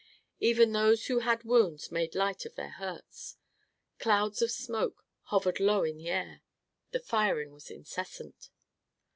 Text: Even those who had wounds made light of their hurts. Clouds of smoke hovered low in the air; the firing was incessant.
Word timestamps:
Even 0.39 0.71
those 0.71 1.05
who 1.05 1.19
had 1.19 1.43
wounds 1.43 1.91
made 1.91 2.15
light 2.15 2.43
of 2.47 2.55
their 2.55 2.71
hurts. 2.71 3.37
Clouds 3.99 4.41
of 4.41 4.49
smoke 4.49 5.05
hovered 5.25 5.59
low 5.59 5.83
in 5.83 5.99
the 5.99 6.09
air; 6.09 6.41
the 6.89 6.97
firing 6.99 7.51
was 7.51 7.69
incessant. 7.69 8.49